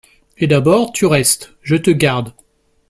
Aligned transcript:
Et, 0.39 0.47
d’abord, 0.47 0.93
tu 0.93 1.05
restes, 1.05 1.53
je 1.61 1.75
te 1.75 1.91
garde. 1.91 2.33